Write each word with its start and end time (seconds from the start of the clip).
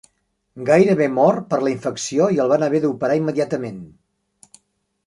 Gairebé 0.69 1.07
mor 1.17 1.37
per 1.51 1.59
la 1.67 1.73
infecció 1.75 2.31
i 2.37 2.43
el 2.47 2.51
van 2.55 2.67
haver 2.71 2.83
d'operar 2.87 3.21
immediatament. 3.21 3.79